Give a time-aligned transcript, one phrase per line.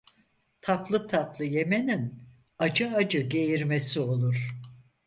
[0.61, 2.23] Tatlı tatlı yemenin
[2.59, 4.49] acı acı geğirmesi olur.